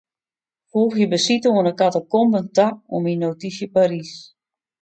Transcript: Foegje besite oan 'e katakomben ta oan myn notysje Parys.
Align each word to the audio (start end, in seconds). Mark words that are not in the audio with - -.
Foegje 0.71 1.05
besite 1.11 1.47
oan 1.51 1.69
'e 1.69 1.73
katakomben 1.79 2.45
ta 2.55 2.67
oan 2.93 3.03
myn 3.03 3.21
notysje 3.25 3.65
Parys. 3.73 4.11